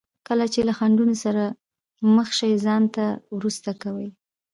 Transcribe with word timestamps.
کله 0.27 0.45
چې 0.53 0.59
له 0.67 0.73
خنډونو 0.77 1.15
سره 1.23 1.43
مخ 2.15 2.29
شي 2.39 2.51
ځان 2.65 2.83
نه 2.95 3.07
وروسته 3.35 3.71
کوي. 3.81 4.09